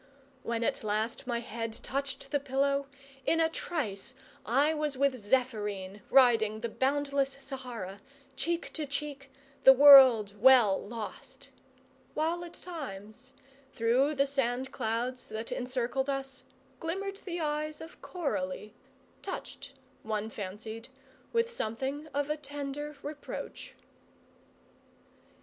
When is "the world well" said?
9.63-10.81